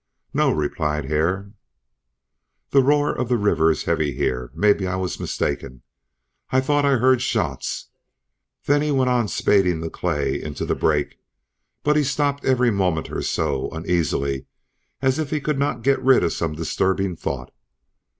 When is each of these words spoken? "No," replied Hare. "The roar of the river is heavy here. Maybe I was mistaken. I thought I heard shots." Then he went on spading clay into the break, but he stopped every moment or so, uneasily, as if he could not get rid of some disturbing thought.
"No," 0.33 0.51
replied 0.51 1.05
Hare. 1.05 1.51
"The 2.71 2.81
roar 2.81 3.15
of 3.15 3.29
the 3.29 3.37
river 3.37 3.69
is 3.69 3.83
heavy 3.83 4.13
here. 4.15 4.49
Maybe 4.55 4.87
I 4.87 4.95
was 4.95 5.19
mistaken. 5.19 5.83
I 6.49 6.59
thought 6.59 6.85
I 6.85 6.95
heard 6.97 7.21
shots." 7.21 7.89
Then 8.65 8.81
he 8.81 8.89
went 8.89 9.11
on 9.11 9.27
spading 9.27 9.87
clay 9.91 10.41
into 10.41 10.65
the 10.65 10.73
break, 10.73 11.19
but 11.83 11.95
he 11.95 12.03
stopped 12.03 12.45
every 12.45 12.71
moment 12.71 13.11
or 13.11 13.21
so, 13.21 13.69
uneasily, 13.69 14.47
as 15.03 15.19
if 15.19 15.29
he 15.29 15.39
could 15.39 15.59
not 15.59 15.83
get 15.83 16.01
rid 16.01 16.23
of 16.23 16.33
some 16.33 16.53
disturbing 16.55 17.15
thought. 17.15 17.53